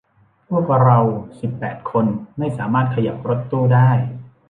[0.47, 0.99] พวกเรา
[1.39, 2.05] สิบแปดคน
[2.37, 3.89] ไม่สามารถขยับรถตู้ได้